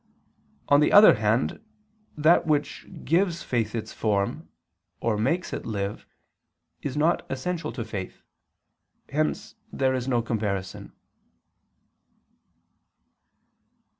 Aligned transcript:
On 0.67 0.79
the 0.79 0.91
other 0.91 1.13
hand 1.13 1.63
that 2.17 2.47
which 2.47 2.87
gives 3.05 3.43
faith 3.43 3.75
its 3.75 3.93
form, 3.93 4.49
or 4.99 5.15
makes 5.15 5.53
it 5.53 5.63
live, 5.63 6.07
is 6.81 6.97
not 6.97 7.23
essential 7.29 7.71
to 7.71 7.85
faith. 7.85 8.23
Hence 9.09 9.53
there 9.71 9.93
is 9.93 10.07
no 10.07 10.23
comparison. 10.23 10.93